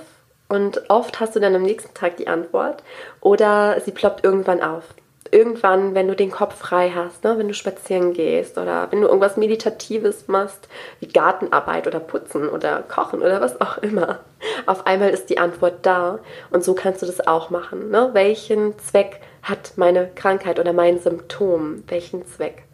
[0.48, 2.82] und oft hast du dann am nächsten Tag die Antwort
[3.20, 4.84] oder sie ploppt irgendwann auf.
[5.32, 9.08] Irgendwann, wenn du den Kopf frei hast, ne, wenn du spazieren gehst oder wenn du
[9.08, 10.68] irgendwas Meditatives machst,
[11.00, 14.20] wie Gartenarbeit oder Putzen oder Kochen oder was auch immer,
[14.66, 16.20] auf einmal ist die Antwort da
[16.52, 17.90] und so kannst du das auch machen.
[17.90, 18.10] Ne?
[18.12, 21.82] Welchen Zweck hat meine Krankheit oder mein Symptom?
[21.88, 22.65] Welchen Zweck?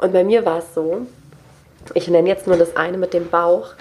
[0.00, 1.06] Und bei mir war es so,
[1.94, 3.74] ich nenne jetzt nur das eine mit dem Bauch,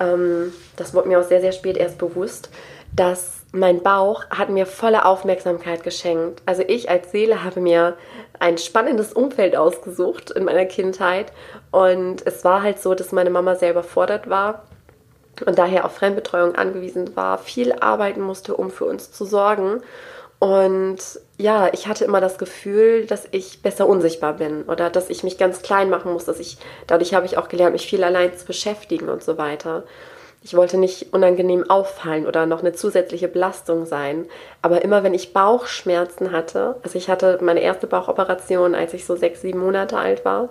[0.00, 2.50] ähm, das wurde mir auch sehr, sehr spät erst bewusst,
[2.94, 6.42] dass mein Bauch hat mir volle Aufmerksamkeit geschenkt.
[6.46, 7.96] Also ich als Seele habe mir
[8.38, 11.32] ein spannendes Umfeld ausgesucht in meiner Kindheit.
[11.70, 14.64] Und es war halt so, dass meine Mama sehr überfordert war
[15.44, 19.82] und daher auf Fremdbetreuung angewiesen war, viel arbeiten musste, um für uns zu sorgen.
[20.38, 20.98] Und
[21.38, 25.36] ja, ich hatte immer das Gefühl, dass ich besser unsichtbar bin oder dass ich mich
[25.38, 28.46] ganz klein machen muss, dass ich, dadurch habe ich auch gelernt, mich viel allein zu
[28.46, 29.84] beschäftigen und so weiter.
[30.46, 34.26] Ich wollte nicht unangenehm auffallen oder noch eine zusätzliche Belastung sein.
[34.62, 39.16] Aber immer wenn ich Bauchschmerzen hatte, also ich hatte meine erste Bauchoperation, als ich so
[39.16, 40.50] sechs, sieben Monate alt war,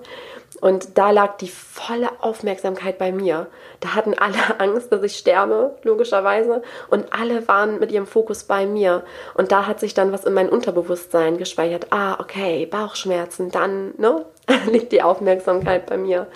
[0.60, 3.48] und da lag die volle Aufmerksamkeit bei mir.
[3.80, 6.62] Da hatten alle Angst, dass ich sterbe, logischerweise.
[6.90, 9.04] Und alle waren mit ihrem Fokus bei mir.
[9.36, 11.88] Und da hat sich dann was in mein Unterbewusstsein gespeichert.
[11.92, 14.26] Ah, okay, Bauchschmerzen, dann ne,
[14.70, 16.28] liegt die Aufmerksamkeit bei mir.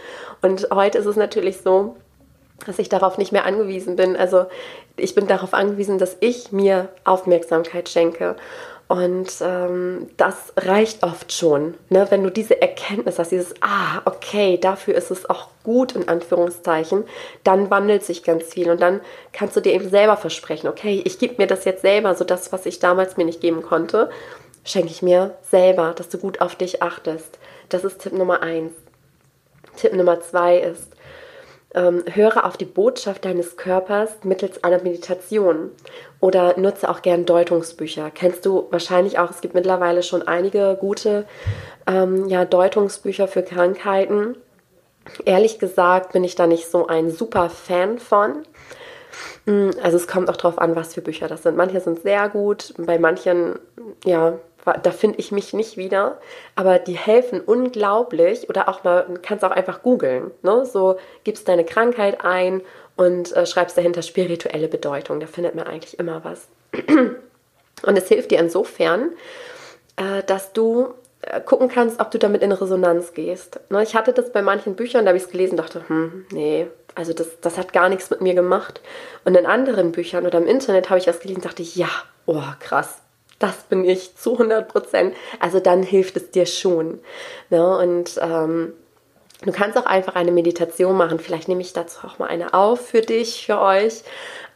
[0.41, 1.97] Und heute ist es natürlich so,
[2.65, 4.15] dass ich darauf nicht mehr angewiesen bin.
[4.15, 4.45] Also
[4.97, 8.35] ich bin darauf angewiesen, dass ich mir Aufmerksamkeit schenke.
[8.89, 12.07] Und ähm, das reicht oft schon, ne?
[12.09, 17.03] wenn du diese Erkenntnis hast, dieses, ah, okay, dafür ist es auch gut, in Anführungszeichen,
[17.43, 18.99] dann wandelt sich ganz viel und dann
[19.31, 22.51] kannst du dir eben selber versprechen, okay, ich gebe mir das jetzt selber, so das,
[22.51, 24.09] was ich damals mir nicht geben konnte,
[24.63, 27.37] schenke ich mir selber, dass du gut auf dich achtest.
[27.69, 28.73] Das ist Tipp Nummer eins.
[29.77, 30.87] Tipp Nummer zwei ist,
[31.75, 35.71] ähm, höre auf die Botschaft deines Körpers mittels einer Meditation
[36.19, 38.11] oder nutze auch gern Deutungsbücher.
[38.13, 41.25] Kennst du wahrscheinlich auch, es gibt mittlerweile schon einige gute
[41.85, 44.35] ähm, ja, Deutungsbücher für Krankheiten.
[45.25, 48.43] Ehrlich gesagt bin ich da nicht so ein super Fan von.
[49.45, 51.55] Hm, also es kommt auch darauf an, was für Bücher das sind.
[51.55, 53.59] Manche sind sehr gut, bei manchen
[54.05, 56.19] ja, da finde ich mich nicht wieder,
[56.55, 60.65] aber die helfen unglaublich oder auch mal, kannst auch einfach googeln, ne?
[60.65, 62.61] so gibst deine Krankheit ein
[62.95, 66.47] und äh, schreibst dahinter spirituelle Bedeutung, da findet man eigentlich immer was.
[67.83, 69.11] Und es hilft dir insofern,
[69.95, 73.59] äh, dass du äh, gucken kannst, ob du damit in Resonanz gehst.
[73.69, 73.83] Ne?
[73.83, 77.13] Ich hatte das bei manchen Büchern, da habe ich es gelesen, dachte, hm, nee, also
[77.13, 78.81] das, das hat gar nichts mit mir gemacht.
[79.23, 81.89] Und in anderen Büchern oder im Internet habe ich das gelesen, dachte ja,
[82.25, 82.97] oh krass,
[83.39, 85.15] das bin ich zu 100 Prozent.
[85.39, 86.99] Also dann hilft es dir schon.
[87.49, 87.77] Ne?
[87.77, 88.73] Und ähm,
[89.43, 91.19] du kannst auch einfach eine Meditation machen.
[91.19, 94.03] Vielleicht nehme ich dazu auch mal eine auf für dich, für euch.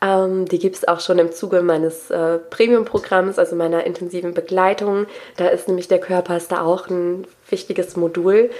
[0.02, 5.08] Ähm, die gibt es auch schon im Zuge meines äh, Premium-Programms, also meiner intensiven Begleitung.
[5.38, 8.52] Da ist nämlich der Körper ist da auch ein wichtiges Modul.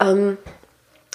[0.00, 0.36] Ähm,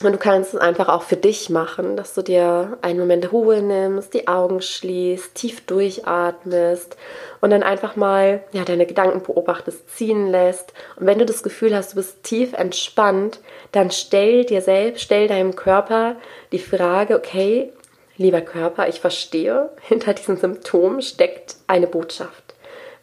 [0.04, 3.62] und du kannst es einfach auch für dich machen, dass du dir einen Moment Ruhe
[3.62, 6.98] nimmst, die Augen schließt, tief durchatmest
[7.40, 10.74] und dann einfach mal ja, deine Gedanken beobachtest, ziehen lässt.
[10.98, 13.40] Und wenn du das Gefühl hast, du bist tief entspannt,
[13.72, 16.18] dann stell dir selbst, stell deinem Körper
[16.52, 17.72] die Frage, okay,
[18.18, 22.54] lieber Körper, ich verstehe, hinter diesen Symptomen steckt eine Botschaft.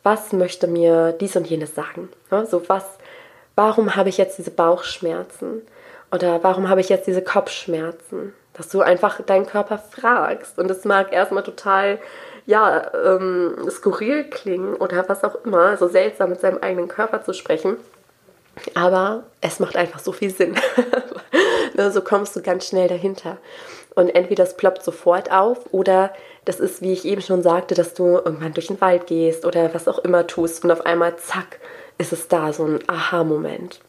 [0.03, 2.11] Was möchte mir dies und jenes sagen?
[2.51, 2.85] So was,
[3.55, 5.63] warum habe ich jetzt diese Bauchschmerzen?
[6.13, 8.35] Oder warum habe ich jetzt diese Kopfschmerzen?
[8.53, 10.59] Dass du einfach deinen Körper fragst.
[10.59, 11.99] Und es mag erstmal total,
[12.45, 17.33] ja, ähm, skurril klingen oder was auch immer, so seltsam mit seinem eigenen Körper zu
[17.33, 17.79] sprechen.
[18.75, 20.55] Aber es macht einfach so viel Sinn.
[21.75, 23.39] Ne, so kommst du ganz schnell dahinter.
[23.95, 26.13] Und entweder das ploppt sofort auf oder
[26.45, 29.73] das ist, wie ich eben schon sagte, dass du irgendwann durch den Wald gehst oder
[29.73, 31.61] was auch immer tust und auf einmal, zack,
[31.97, 33.81] ist es da, so ein Aha-Moment.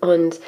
[0.00, 0.38] Und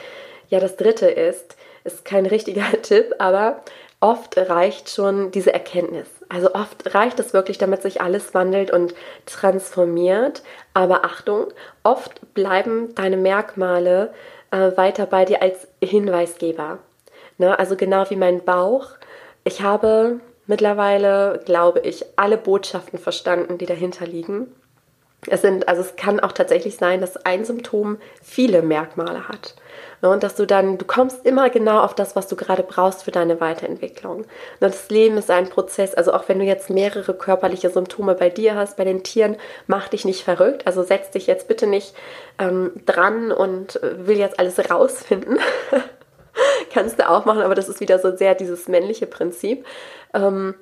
[0.51, 3.63] ja, das dritte ist, ist kein richtiger Tipp, aber
[4.01, 6.09] oft reicht schon diese Erkenntnis.
[6.29, 8.95] Also oft reicht es wirklich, damit sich alles wandelt und
[9.27, 10.43] transformiert.
[10.75, 11.49] Aber Achtung,
[11.83, 14.13] oft bleiben deine Merkmale
[14.51, 16.79] äh, weiter bei dir als Hinweisgeber.
[17.39, 17.59] Ne?
[17.59, 18.91] Also genau wie mein Bauch.
[19.45, 24.55] Ich habe mittlerweile, glaube ich, alle Botschaften verstanden, die dahinter liegen.
[25.27, 29.55] Es sind, also es kann auch tatsächlich sein, dass ein Symptom viele Merkmale hat.
[30.03, 33.03] Ne, und dass du dann, du kommst immer genau auf das, was du gerade brauchst
[33.03, 34.21] für deine Weiterentwicklung.
[34.21, 34.27] Und
[34.61, 38.55] das Leben ist ein Prozess, also auch wenn du jetzt mehrere körperliche Symptome bei dir
[38.55, 40.67] hast, bei den Tieren, mach dich nicht verrückt.
[40.67, 41.95] Also setz dich jetzt bitte nicht
[42.39, 45.39] ähm, dran und will jetzt alles rausfinden.
[46.73, 49.67] Kannst du auch machen, aber das ist wieder so sehr dieses männliche Prinzip.
[50.15, 50.55] Ähm,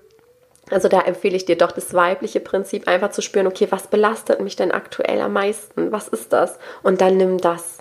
[0.70, 4.40] also da empfehle ich dir doch das weibliche Prinzip, einfach zu spüren, okay, was belastet
[4.40, 5.92] mich denn aktuell am meisten?
[5.92, 6.58] Was ist das?
[6.82, 7.78] Und dann nimm das.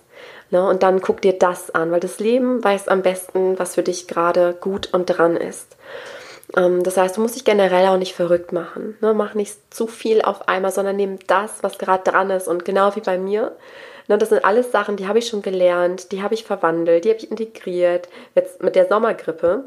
[0.51, 0.65] Ne?
[0.65, 4.07] Und dann guck dir das an, weil das Leben weiß am besten, was für dich
[4.07, 5.75] gerade gut und dran ist.
[6.55, 8.97] Ähm, das heißt, du musst dich generell auch nicht verrückt machen.
[9.01, 9.13] Ne?
[9.13, 12.47] Mach nicht zu viel auf einmal, sondern nimm das, was gerade dran ist.
[12.47, 13.55] Und genau wie bei mir,
[14.07, 17.09] ne, das sind alles Sachen, die habe ich schon gelernt, die habe ich verwandelt, die
[17.09, 18.07] habe ich integriert.
[18.35, 19.65] Jetzt mit der Sommergrippe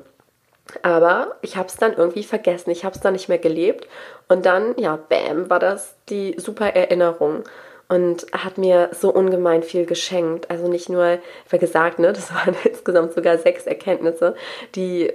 [0.83, 3.89] aber ich habe es dann irgendwie vergessen, ich habe es dann nicht mehr gelebt.
[4.29, 7.45] Und dann, ja, bam, war das die super Erinnerung
[7.91, 10.49] und hat mir so ungemein viel geschenkt.
[10.49, 14.37] Also nicht nur, wie gesagt, ne, das waren insgesamt sogar sechs Erkenntnisse,
[14.77, 15.13] die,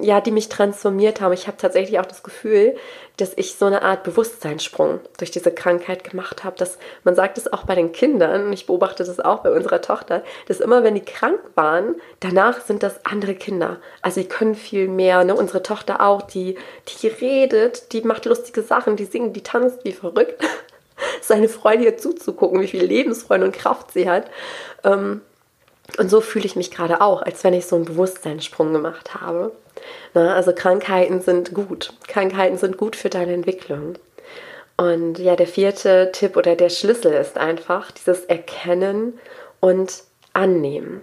[0.00, 1.34] ja, die mich transformiert haben.
[1.34, 2.76] Ich habe tatsächlich auch das Gefühl,
[3.18, 6.56] dass ich so eine Art Bewusstseinssprung durch diese Krankheit gemacht habe.
[6.56, 10.24] Dass man sagt es auch bei den Kindern, ich beobachte das auch bei unserer Tochter,
[10.48, 13.80] dass immer, wenn die krank waren, danach sind das andere Kinder.
[14.00, 15.24] Also die können viel mehr.
[15.24, 15.34] Ne?
[15.34, 16.56] Unsere Tochter auch, die,
[16.88, 20.42] die redet, die macht lustige Sachen, die singt, die tanzt wie verrückt
[21.26, 24.30] seine Freude ihr zuzugucken, wie viel Lebensfreude und Kraft sie hat.
[24.82, 25.22] Ähm,
[25.98, 29.52] und so fühle ich mich gerade auch, als wenn ich so einen Bewusstseinssprung gemacht habe.
[30.14, 31.92] Na, also Krankheiten sind gut.
[32.08, 33.94] Krankheiten sind gut für deine Entwicklung.
[34.76, 39.18] Und ja, der vierte Tipp oder der Schlüssel ist einfach dieses Erkennen
[39.60, 41.02] und Annehmen.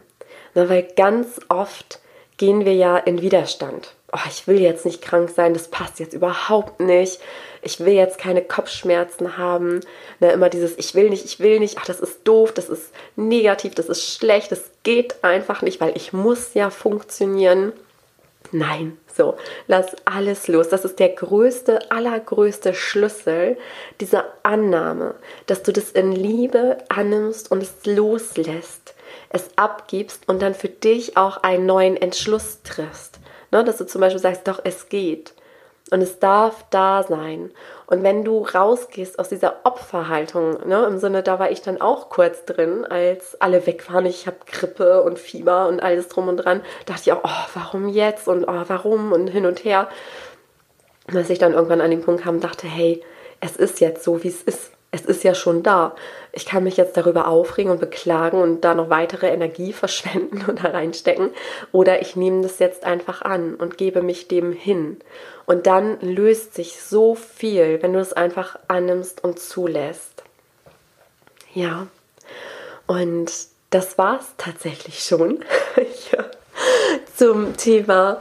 [0.55, 1.99] Na, weil ganz oft
[2.37, 3.93] gehen wir ja in Widerstand.
[4.11, 7.21] Oh, ich will jetzt nicht krank sein, das passt jetzt überhaupt nicht
[7.61, 9.81] ich will jetzt keine Kopfschmerzen haben.
[10.19, 12.91] Ne, immer dieses, ich will nicht, ich will nicht, ach, das ist doof, das ist
[13.15, 17.73] negativ, das ist schlecht, das geht einfach nicht, weil ich muss ja funktionieren.
[18.51, 20.69] Nein, so, lass alles los.
[20.69, 23.57] Das ist der größte, allergrößte Schlüssel
[23.99, 28.95] dieser Annahme, dass du das in Liebe annimmst und es loslässt,
[29.29, 33.19] es abgibst und dann für dich auch einen neuen Entschluss triffst.
[33.51, 35.33] Ne, dass du zum Beispiel sagst, doch, es geht.
[35.89, 37.51] Und es darf da sein.
[37.85, 42.09] Und wenn du rausgehst aus dieser Opferhaltung, ne, im Sinne, da war ich dann auch
[42.09, 46.37] kurz drin, als alle weg waren, ich habe Grippe und Fieber und alles drum und
[46.37, 49.89] dran, dachte ich auch, oh, warum jetzt und oh, warum und hin und her.
[51.09, 53.03] Und als ich dann irgendwann an den Punkt kam, dachte, hey,
[53.41, 54.71] es ist jetzt so, wie es ist.
[54.91, 55.95] Es ist ja schon da.
[56.33, 60.63] Ich kann mich jetzt darüber aufregen und beklagen und da noch weitere Energie verschwenden und
[60.63, 61.31] da reinstecken.
[61.71, 64.99] Oder ich nehme das jetzt einfach an und gebe mich dem hin.
[65.45, 70.23] Und dann löst sich so viel, wenn du es einfach annimmst und zulässt.
[71.53, 71.87] Ja.
[72.87, 73.31] Und
[73.69, 75.43] das war's tatsächlich schon
[76.11, 76.25] ja.
[77.15, 78.19] zum Thema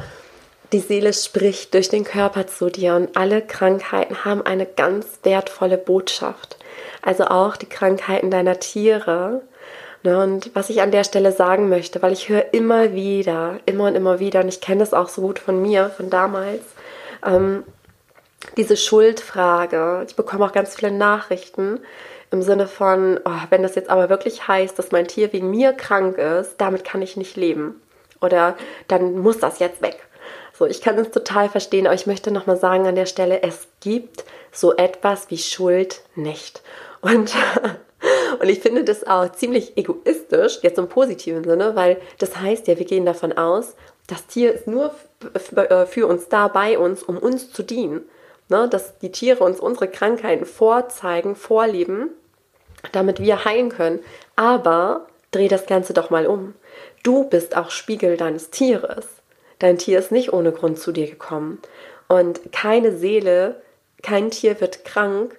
[0.72, 5.76] die Seele spricht durch den Körper zu dir und alle Krankheiten haben eine ganz wertvolle
[5.76, 6.56] Botschaft.
[7.02, 9.42] Also auch die Krankheiten deiner Tiere.
[10.02, 13.84] Ne, und was ich an der Stelle sagen möchte, weil ich höre immer wieder, immer
[13.84, 16.62] und immer wieder, und ich kenne das auch so gut von mir, von damals,
[17.24, 17.64] ähm,
[18.56, 20.06] diese Schuldfrage.
[20.08, 21.80] Ich bekomme auch ganz viele Nachrichten
[22.30, 25.72] im Sinne von, oh, wenn das jetzt aber wirklich heißt, dass mein Tier wegen mir
[25.72, 27.80] krank ist, damit kann ich nicht leben.
[28.20, 28.56] Oder
[28.88, 29.98] dann muss das jetzt weg.
[30.58, 33.66] So, ich kann es total verstehen, aber ich möchte nochmal sagen an der Stelle, es
[33.80, 36.62] gibt so etwas wie Schuld nicht.
[37.00, 37.34] Und,
[38.40, 42.78] und ich finde das auch ziemlich egoistisch, jetzt im positiven Sinne, weil das heißt ja,
[42.78, 43.74] wir gehen davon aus,
[44.06, 44.94] das Tier ist nur
[45.34, 48.02] äh, für uns da, bei uns, um uns zu dienen.
[48.48, 48.68] Ne?
[48.68, 52.10] Dass die Tiere uns unsere Krankheiten vorzeigen, vorleben,
[52.92, 54.00] damit wir heilen können.
[54.34, 56.54] Aber dreh das Ganze doch mal um.
[57.02, 59.06] Du bist auch Spiegel deines Tieres.
[59.60, 61.60] Dein Tier ist nicht ohne Grund zu dir gekommen.
[62.08, 63.62] Und keine Seele,
[64.02, 65.38] kein Tier wird krank,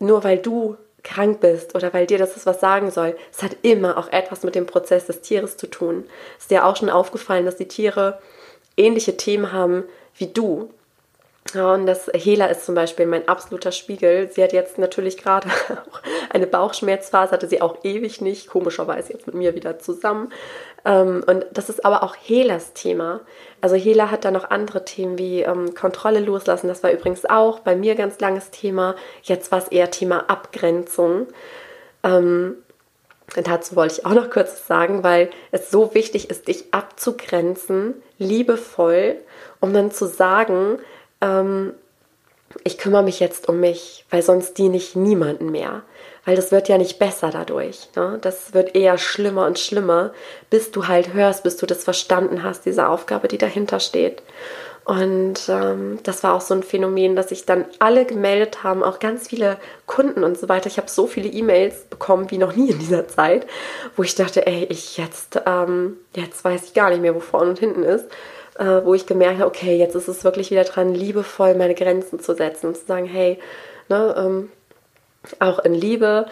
[0.00, 3.16] nur weil du krank bist oder weil dir das was sagen soll.
[3.32, 6.04] Es hat immer auch etwas mit dem Prozess des Tieres zu tun.
[6.38, 8.18] Ist dir auch schon aufgefallen, dass die Tiere
[8.76, 9.84] ähnliche Themen haben
[10.16, 10.70] wie du.
[11.54, 14.30] Ja, und das Hela ist zum Beispiel mein absoluter Spiegel.
[14.30, 15.48] Sie hat jetzt natürlich gerade
[16.30, 20.30] eine Bauchschmerzphase, hatte sie auch ewig nicht, komischerweise jetzt mit mir wieder zusammen.
[20.84, 23.20] Ähm, und das ist aber auch Helas Thema.
[23.60, 26.68] Also Hela hat da noch andere Themen wie ähm, Kontrolle loslassen.
[26.68, 28.94] Das war übrigens auch bei mir ganz langes Thema.
[29.22, 31.26] Jetzt war es eher Thema Abgrenzung.
[32.04, 32.56] Ähm,
[33.44, 39.16] dazu wollte ich auch noch kurz sagen, weil es so wichtig ist, dich abzugrenzen, liebevoll,
[39.60, 40.78] um dann zu sagen,
[41.20, 41.74] ähm,
[42.64, 45.82] ich kümmere mich jetzt um mich, weil sonst diene ich niemanden mehr
[46.28, 47.88] weil das wird ja nicht besser dadurch.
[47.96, 48.18] Ne?
[48.20, 50.12] Das wird eher schlimmer und schlimmer,
[50.50, 54.22] bis du halt hörst, bis du das verstanden hast, diese Aufgabe, die dahinter steht.
[54.84, 58.98] Und ähm, das war auch so ein Phänomen, dass sich dann alle gemeldet haben, auch
[58.98, 59.56] ganz viele
[59.86, 60.66] Kunden und so weiter.
[60.66, 63.46] Ich habe so viele E-Mails bekommen wie noch nie in dieser Zeit,
[63.96, 67.48] wo ich dachte, ey, ich jetzt, ähm, jetzt weiß ich gar nicht mehr, wo vorne
[67.48, 68.04] und hinten ist.
[68.58, 72.18] Äh, wo ich gemerkt habe, okay, jetzt ist es wirklich wieder dran, liebevoll meine Grenzen
[72.18, 73.38] zu setzen und zu sagen, hey,
[73.88, 74.50] ne, ähm,
[75.38, 76.26] auch in Liebe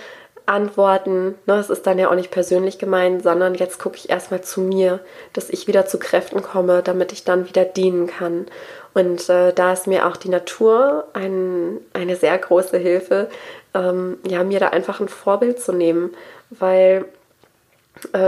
[0.46, 1.34] antworten.
[1.46, 4.60] Ne, es ist dann ja auch nicht persönlich gemeint, sondern jetzt gucke ich erstmal zu
[4.60, 5.00] mir,
[5.32, 8.46] dass ich wieder zu Kräften komme, damit ich dann wieder dienen kann.
[8.94, 13.28] Und äh, da ist mir auch die Natur ein, eine sehr große Hilfe,
[13.74, 16.14] ähm, ja, mir da einfach ein Vorbild zu nehmen,
[16.50, 17.04] weil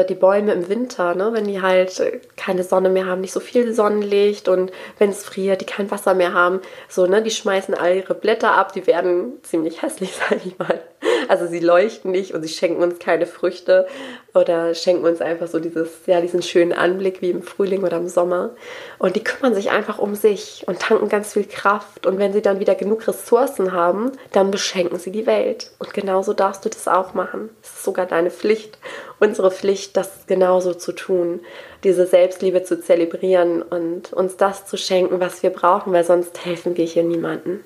[0.09, 2.03] die Bäume im Winter, ne, wenn die halt
[2.37, 6.15] keine Sonne mehr haben, nicht so viel Sonnenlicht und wenn es friert, die kein Wasser
[6.15, 10.45] mehr haben, so, ne, die schmeißen all ihre Blätter ab, die werden ziemlich hässlich, sag
[10.45, 10.81] ich mal.
[11.29, 13.87] Also sie leuchten nicht und sie schenken uns keine Früchte
[14.35, 18.09] oder schenken uns einfach so dieses, ja, diesen schönen Anblick wie im Frühling oder im
[18.09, 18.51] Sommer.
[18.99, 22.07] Und die kümmern sich einfach um sich und tanken ganz viel Kraft.
[22.07, 25.71] Und wenn sie dann wieder genug Ressourcen haben, dann beschenken sie die Welt.
[25.79, 27.51] Und genauso darfst du das auch machen.
[27.63, 28.79] Es ist sogar deine Pflicht,
[29.21, 31.41] unsere Pflicht, das genauso zu tun.
[31.85, 36.77] Diese Selbstliebe zu zelebrieren und uns das zu schenken, was wir brauchen, weil sonst helfen
[36.77, 37.65] wir hier niemanden.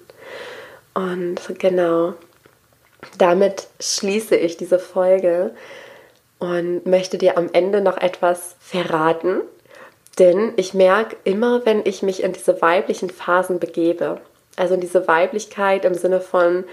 [0.95, 2.15] Und genau,
[3.19, 5.55] damit schließe ich diese Folge
[6.39, 9.43] und möchte dir am Ende noch etwas verraten.
[10.19, 14.21] Denn ich merke immer, wenn ich mich in diese weiblichen Phasen begebe,
[14.57, 16.65] also in diese Weiblichkeit im Sinne von,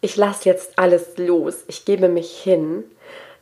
[0.00, 2.84] ich lasse jetzt alles los, ich gebe mich hin,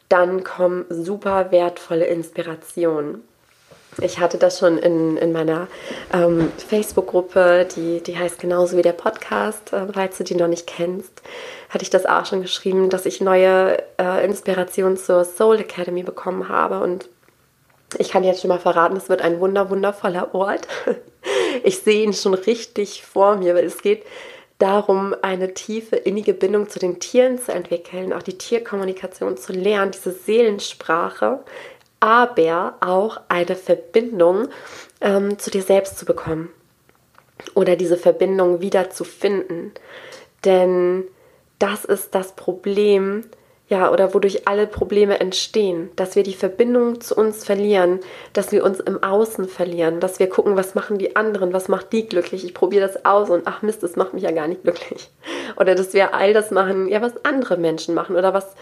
[0.08, 3.22] dann kommen super wertvolle Inspirationen.
[4.00, 5.68] Ich hatte das schon in, in meiner
[6.12, 10.66] ähm, Facebook-Gruppe, die, die heißt genauso wie der Podcast, äh, falls du die noch nicht
[10.66, 11.22] kennst,
[11.68, 16.48] hatte ich das auch schon geschrieben, dass ich neue äh, Inspirationen zur Soul Academy bekommen
[16.48, 16.80] habe.
[16.80, 17.08] Und
[17.98, 20.66] ich kann jetzt schon mal verraten, es wird ein wunder, wundervoller Ort.
[21.62, 24.04] Ich sehe ihn schon richtig vor mir, weil es geht
[24.58, 29.92] darum, eine tiefe, innige Bindung zu den Tieren zu entwickeln, auch die Tierkommunikation zu lernen,
[29.92, 31.40] diese Seelensprache,
[32.04, 34.48] aber auch eine Verbindung
[35.00, 36.50] ähm, zu dir selbst zu bekommen
[37.54, 39.72] oder diese Verbindung wieder zu finden.
[40.44, 41.04] Denn
[41.58, 43.24] das ist das Problem,
[43.68, 48.00] ja, oder wodurch alle Probleme entstehen, dass wir die Verbindung zu uns verlieren,
[48.34, 51.90] dass wir uns im Außen verlieren, dass wir gucken, was machen die anderen, was macht
[51.94, 54.62] die glücklich, ich probiere das aus und ach Mist, das macht mich ja gar nicht
[54.62, 55.08] glücklich.
[55.56, 58.54] Oder dass wir all das machen, ja, was andere Menschen machen oder was,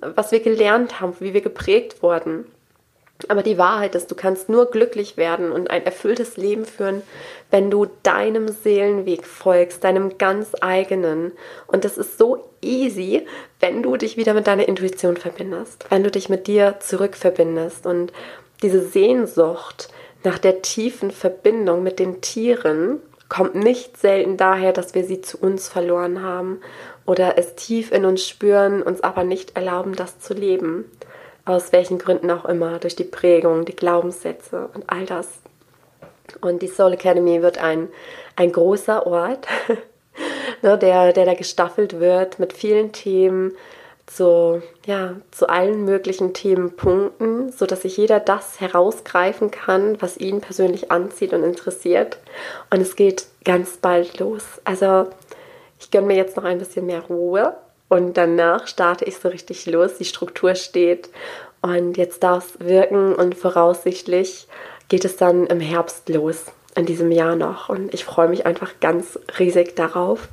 [0.00, 2.46] was wir gelernt haben, wie wir geprägt wurden.
[3.28, 7.02] Aber die Wahrheit ist, du kannst nur glücklich werden und ein erfülltes Leben führen,
[7.50, 11.32] wenn du deinem Seelenweg folgst, deinem ganz eigenen.
[11.66, 13.26] Und das ist so easy,
[13.58, 17.86] wenn du dich wieder mit deiner Intuition verbindest, wenn du dich mit dir zurückverbindest.
[17.86, 18.12] Und
[18.62, 19.88] diese Sehnsucht
[20.22, 25.38] nach der tiefen Verbindung mit den Tieren kommt nicht selten daher, dass wir sie zu
[25.38, 26.60] uns verloren haben
[27.06, 30.84] oder es tief in uns spüren, uns aber nicht erlauben, das zu leben
[31.46, 35.28] aus welchen Gründen auch immer, durch die Prägung, die Glaubenssätze und all das.
[36.40, 37.88] Und die Soul Academy wird ein,
[38.34, 39.46] ein großer Ort,
[40.62, 43.52] ne, der, der da gestaffelt wird mit vielen Themen
[44.06, 50.90] zu, ja, zu allen möglichen Themenpunkten, sodass sich jeder das herausgreifen kann, was ihn persönlich
[50.90, 52.18] anzieht und interessiert.
[52.70, 54.44] Und es geht ganz bald los.
[54.64, 55.08] Also
[55.78, 57.56] ich gönne mir jetzt noch ein bisschen mehr Ruhe
[57.88, 59.98] und danach starte ich so richtig los.
[59.98, 61.08] Die Struktur steht
[61.62, 64.48] und jetzt darf es wirken und voraussichtlich
[64.88, 67.68] geht es dann im Herbst los, in diesem Jahr noch.
[67.68, 70.28] Und ich freue mich einfach ganz riesig darauf.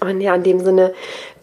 [0.00, 0.94] Und ja, in dem Sinne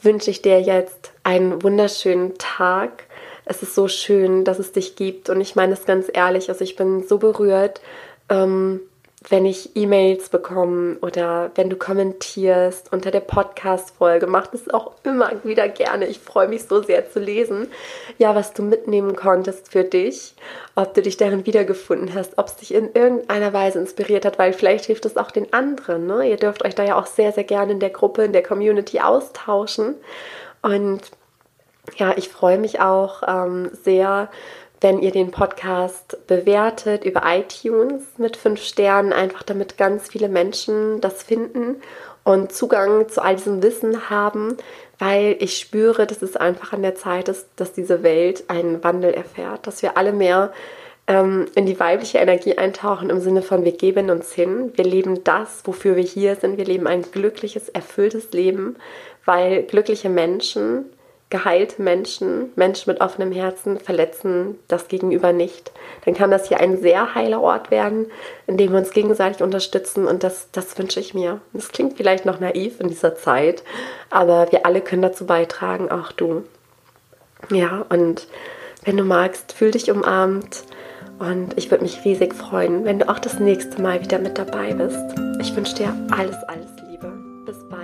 [0.02, 3.04] wünsche ich dir jetzt einen wunderschönen Tag.
[3.46, 5.30] Es ist so schön, dass es dich gibt.
[5.30, 7.82] Und ich meine es ganz ehrlich, also ich bin so berührt.
[8.30, 8.82] Ähm,
[9.28, 15.32] wenn ich E-Mails bekomme oder wenn du kommentierst unter der Podcast-Folge, mach das auch immer
[15.44, 16.08] wieder gerne.
[16.08, 17.68] Ich freue mich so sehr zu lesen,
[18.18, 20.36] ja, was du mitnehmen konntest für dich,
[20.76, 24.54] ob du dich darin wiedergefunden hast, ob es dich in irgendeiner Weise inspiriert hat, weil
[24.54, 26.08] vielleicht hilft es auch den anderen.
[26.08, 26.30] Ne?
[26.30, 29.02] Ihr dürft euch da ja auch sehr, sehr gerne in der Gruppe, in der Community
[29.02, 29.96] austauschen.
[30.62, 31.02] Und
[31.98, 34.30] ja, ich freue mich auch ähm, sehr,
[34.82, 41.02] wenn ihr den Podcast bewertet über iTunes mit fünf Sternen, einfach damit ganz viele Menschen
[41.02, 41.82] das finden
[42.24, 44.58] und Zugang zu all diesem Wissen haben,
[45.00, 49.14] weil ich spüre, dass es einfach an der Zeit ist, dass diese Welt einen Wandel
[49.14, 50.52] erfährt, dass wir alle mehr
[51.08, 55.24] ähm, in die weibliche Energie eintauchen im Sinne von wir geben uns hin, wir leben
[55.24, 58.76] das, wofür wir hier sind, wir leben ein glückliches, erfülltes Leben,
[59.26, 60.86] weil glückliche Menschen
[61.30, 65.72] geheilte Menschen, Menschen mit offenem Herzen verletzen das Gegenüber nicht.
[66.06, 68.08] Dann kann das hier ein sehr heiler Ort werden,
[68.48, 71.40] in dem wir uns gegenseitig unterstützen und das, das wünsche ich mir.
[71.54, 73.64] Das klingt vielleicht noch naiv in dieser Zeit,
[74.10, 76.44] aber wir alle können dazu beitragen, auch du.
[77.52, 78.28] Ja, und
[78.84, 80.64] wenn du magst, fühl dich umarmt
[81.20, 84.74] und ich würde mich riesig freuen, wenn du auch das nächste Mal wieder mit dabei
[84.74, 84.98] bist.
[85.40, 87.12] Ich wünsche dir alles, alles Liebe.
[87.46, 87.80] Bis bald.